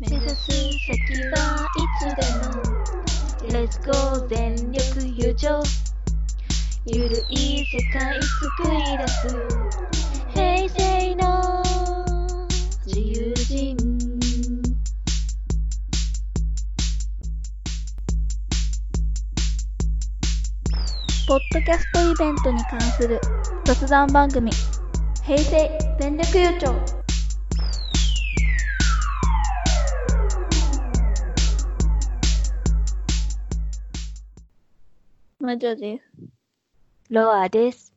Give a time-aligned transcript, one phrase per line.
[0.00, 0.94] 目指す先
[1.32, 2.62] はいつでも。
[3.50, 5.60] Let's go 全力友情。
[6.86, 9.26] ゆるい世界作り出す。
[10.32, 11.64] 平成の
[12.86, 13.76] 自由人。
[21.26, 23.20] ポッドキャストイベントに関する
[23.64, 24.52] 雑談番組。
[25.24, 25.68] 平成
[25.98, 26.97] 全力優勝
[35.48, 36.04] 魔女です。
[37.08, 37.94] ロアです。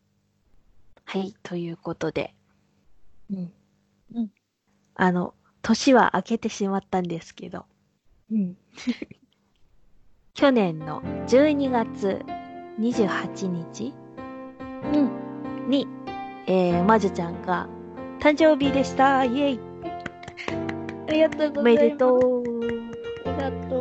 [1.03, 2.33] はい、ということで。
[3.29, 3.51] うん。
[4.15, 4.29] うん。
[4.95, 7.65] あの、年は明けてしまったんですけど、
[8.31, 8.55] うん。
[10.33, 12.21] 去年の12月
[12.79, 13.93] 28日
[14.93, 15.69] うん。
[15.69, 15.89] に、
[16.47, 17.67] えー、魔女ちゃんが
[18.21, 19.59] 誕生日でしたイェイ
[21.09, 21.83] ありがとうごおざいます。
[21.83, 22.43] めでとう
[23.25, 23.80] ありがと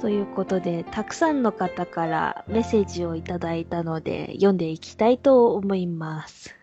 [0.00, 6.54] ということで、たくさんの方からメッセージをいただいたので、読んでいきたいと思います。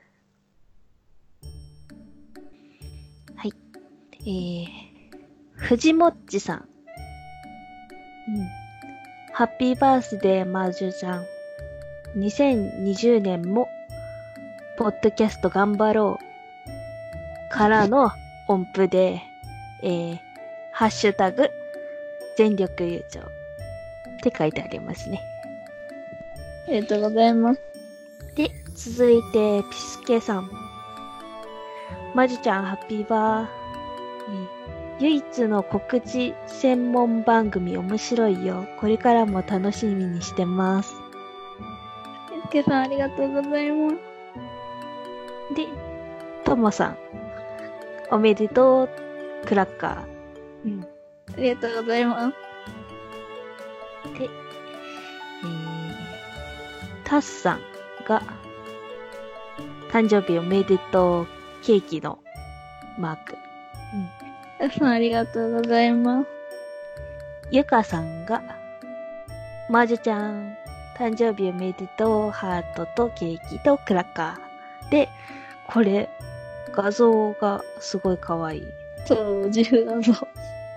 [3.36, 3.54] はい。
[4.22, 4.68] えー、
[5.58, 6.58] 藤もっちさん。
[6.58, 8.48] うん。
[9.34, 11.26] ハッピーバースデー、マージュちゃん。
[12.18, 13.68] 2020年も、
[14.78, 17.54] ポッドキャスト頑張ろう。
[17.54, 18.12] からの
[18.48, 19.22] 音符で、
[19.84, 20.20] えー、
[20.72, 21.50] ハッシュタグ、
[22.36, 25.22] 全力優勝って書いてありますね。
[26.68, 27.62] ありがとうございます。
[28.36, 30.50] で、続いて、ピスケさん。
[32.14, 33.46] まじちゃん、ハッピーバー。
[33.46, 34.66] えー
[35.00, 38.66] 唯一の告知専門番組面白いよ。
[38.80, 40.96] これからも楽しみにしてます。
[42.34, 43.96] ゆすけさんありがとうございます。
[45.54, 45.68] で、
[46.46, 46.98] ともさん。
[48.10, 48.90] おめでとう、
[49.46, 50.70] クラッカー。
[50.70, 50.95] うん。
[51.38, 52.36] ありがとうございます。
[54.18, 54.30] で、えー、
[57.04, 57.62] タスさん
[58.08, 58.24] が、
[59.92, 61.28] 誕生日おめでとう、
[61.62, 62.20] ケーキの
[62.98, 63.36] マーク。
[64.60, 66.28] 皆さんありがとうございます。
[67.52, 68.42] ゆかさんが、
[69.70, 70.56] まじゅちゃん、
[70.98, 74.90] 誕生日おめでとう、ハートとケーキとクラッカー。
[74.90, 75.10] で、
[75.68, 76.10] これ、
[76.72, 78.64] 画像がすごい可愛い。
[79.06, 80.14] そう、自由だぞ。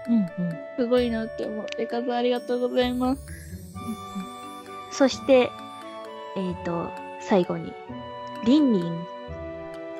[0.08, 0.28] うんうん。
[0.76, 3.22] すごいなって思って、かずありがとうございます。
[4.90, 5.50] そして、
[6.36, 7.72] えっ、と、最後に、
[8.44, 9.06] りんりん、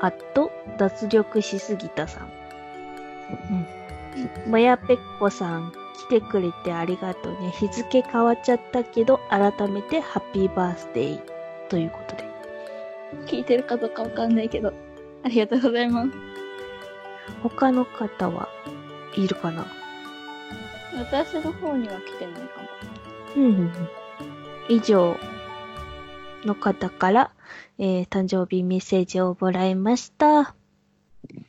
[0.00, 2.32] あと、脱力しすぎたさん。
[4.46, 4.50] うん。
[4.50, 7.50] もやぺっこさん、来てくれてありがとうね。
[7.50, 11.20] 日付変わっちゃったけど、改めてハッピーバースデー
[11.68, 12.24] ということで。
[13.26, 14.72] 聞いてるかどうかわかんないけど、
[15.24, 16.10] ありがとうございます。
[17.42, 18.48] 他の方は
[19.16, 19.66] いるかな？
[20.98, 22.68] 私の方には来てないかも。
[23.36, 23.72] うん、うん。
[24.68, 25.16] 以上
[26.44, 27.30] の方から、
[27.78, 30.40] えー、誕生日メッセージをもらいました。
[30.40, 30.54] あ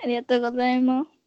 [0.05, 1.19] りがとうございます。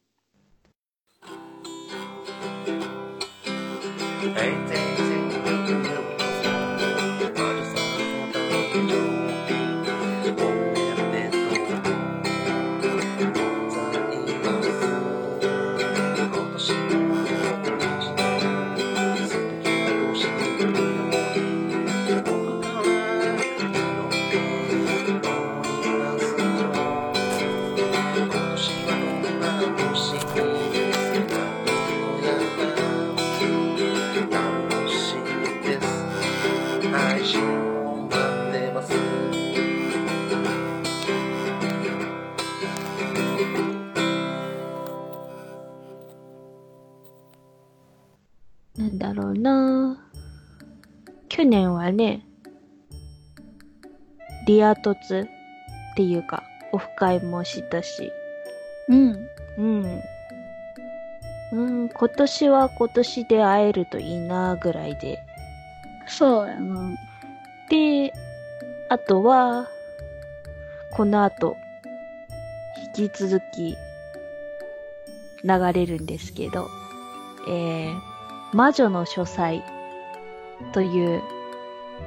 [48.77, 49.99] なんだろうな
[51.28, 52.27] 去年はね、
[54.47, 58.12] リア凸っていうか、オフ会もしたし、
[58.88, 59.29] うん。
[59.58, 60.02] うん。
[61.52, 65.19] うん、今年は今年で会えるといいなぐらいで。
[66.06, 66.97] そうやな。
[67.69, 68.12] で、
[68.88, 69.69] あとは、
[70.93, 71.56] この後、
[72.97, 73.76] 引き続き、
[75.44, 76.69] 流れるんですけど、
[77.49, 78.12] えー、
[78.52, 79.64] 魔女の書斎
[80.72, 81.22] という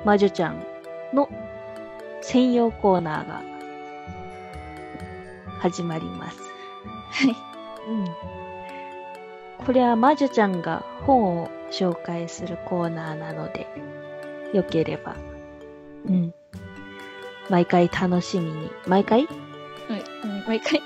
[0.04, 0.64] 魔女ちゃん
[1.14, 1.30] の
[2.22, 3.42] 専用コーナーが
[5.60, 6.40] 始まります。
[7.12, 7.36] はい。
[7.90, 7.94] う
[9.64, 9.66] ん。
[9.66, 13.68] これは魔女ちゃんが本を紹介するコーナーなので、
[14.54, 15.16] よければ、
[16.08, 16.34] うん。
[17.50, 19.26] 毎回楽しみに、毎回？
[19.26, 20.04] はい。
[20.48, 20.82] 毎回。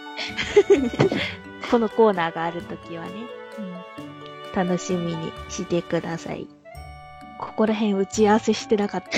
[1.69, 3.27] このコーナーがあるときはね、うん、
[4.53, 6.47] 楽しみにしてください。
[7.37, 9.09] ここら辺打ち合わせしてなかった。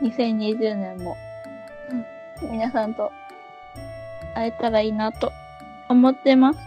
[0.04, 1.16] 2020年も、
[2.42, 3.12] 皆さんと
[4.34, 5.32] 会えたらいいなと
[5.88, 6.60] 思ってます。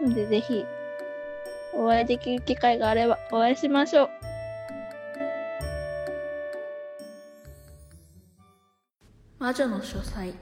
[0.00, 0.64] のでぜひ、
[1.74, 4.10] お会いできる機会があればお会いしましょう。
[9.38, 10.34] 魔女の書斎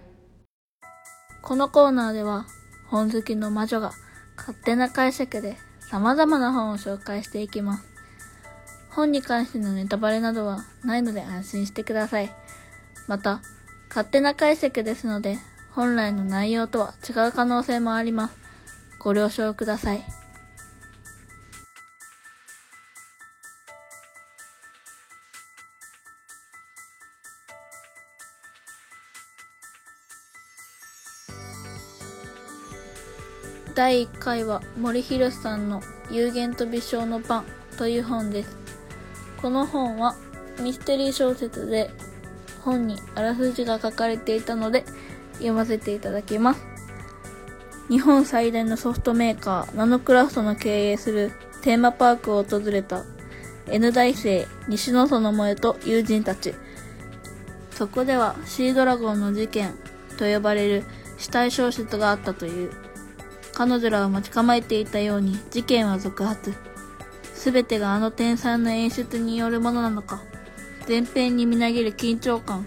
[1.43, 2.47] このコーナーでは
[2.95, 3.91] 本好きの魔女が
[4.37, 7.85] 勝手な解釈で様々な本を紹介していきます。
[8.91, 12.33] 本に関してのネタバレなどはないので安心してください。
[13.09, 13.43] また、
[13.89, 15.39] 勝手な解釈ですので、
[15.73, 18.37] 本来の内容とは違う可能性もあります。
[19.01, 20.24] ご了承ください。
[33.75, 37.45] 第1回は森博さんの有限と微笑のパン
[37.77, 38.57] という本です。
[39.43, 40.15] この本は
[40.61, 41.91] ミステリー小説で
[42.61, 44.85] 本にあらすじが書かれていたので
[45.35, 46.65] 読ませていただきます。
[47.89, 51.33] 日本最大のソフトメーカーナノクラフトの経営する
[51.63, 53.05] テーマパークを訪れた
[53.67, 56.55] N 大生西野園萌と友人たち。
[57.73, 59.75] そこではシードラゴンの事件
[60.17, 60.85] と呼ばれる
[61.19, 62.85] 死体小説があったという。
[63.55, 66.55] 彼女らを待ち構えていたように事件は続発。
[67.33, 70.23] すべてがあの天才の演出によるものなのか。
[70.89, 72.67] 前編にみなぎる緊張感。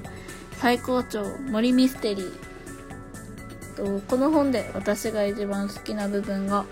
[0.54, 2.32] 最高潮、森ミステリー。
[3.76, 6.66] とこの本で私が一番好きな部分が、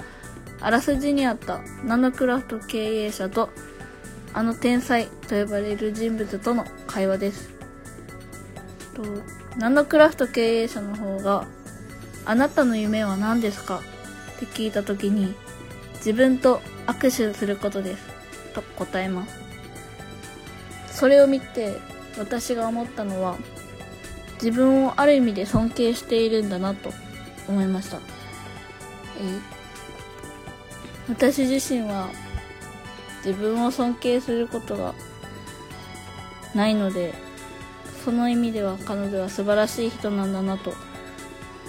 [0.59, 3.49] あらすじにあったナノクラフト経営者と、
[4.33, 7.49] あの天才と呼ばれる人物との会話です。
[8.95, 9.03] と
[9.57, 11.45] ナノクラフト経営者の方が、
[12.25, 13.81] あなたの夢は何ですか？
[14.35, 15.33] って聞いた時に、
[15.95, 18.03] 自分と握手することです。
[18.53, 19.39] と答えます。
[20.91, 21.77] それを見て、
[22.17, 23.37] 私が思ったのは、
[24.35, 26.91] 自分をある意味で尊敬しているんだなと
[27.47, 27.97] 思いました。
[27.97, 29.55] えー
[31.07, 32.09] 私自身は
[33.23, 34.93] 自分を尊敬することが
[36.53, 37.13] ないので、
[38.03, 40.73] その意味では彼女は素晴らしい人なんだなと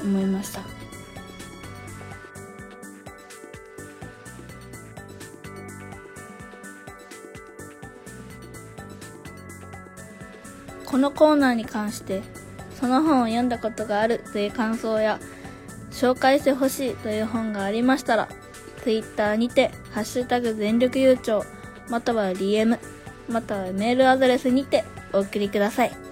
[0.03, 0.61] 思いました。
[10.97, 12.23] このコーナーに関して、
[12.81, 15.21] その本を読んだことがあるという感想や、
[15.91, 18.29] 紹介してほしいという本がありましたら、
[18.83, 21.45] Twitter にて、ハッシュタグ全力悠長、
[21.91, 22.79] または DM、
[23.29, 26.06] またはメールアドレスにてお送りください。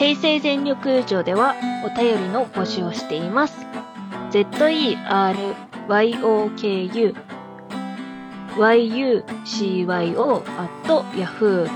[0.00, 1.54] 平成全力優勝では
[1.84, 3.66] お便りの募集をしています。
[4.30, 7.14] ZERYOKU
[8.56, 10.70] YUCYO at
[11.14, 11.68] yahoo.co.jp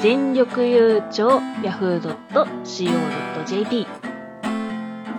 [0.00, 1.32] 全力優勝
[1.62, 3.86] yahoo.co.jp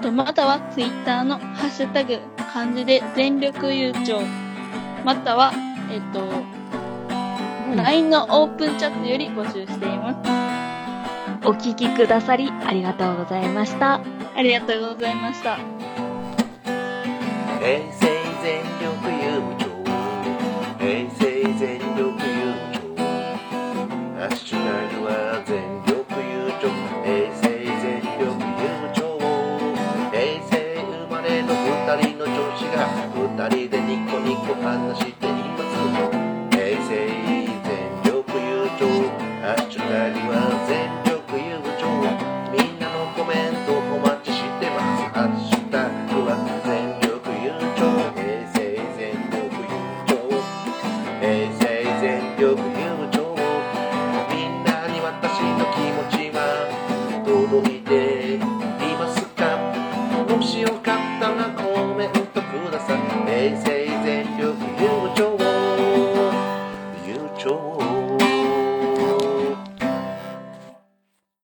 [0.01, 2.17] とまたは Twitter のハッシュタグ
[2.51, 4.17] 漢字で全力優勝
[5.05, 5.51] または
[5.91, 6.58] えっと、
[7.75, 10.19] LINE のオープンチャットより募集しています。
[11.47, 14.01] お聞きくださりありがとうございました。
[14.35, 15.57] ありがとうございました。
[30.39, 32.87] 生まれの二人の女子が
[33.49, 35.08] 人でニコニコ話
[52.71, 53.18] Yeah,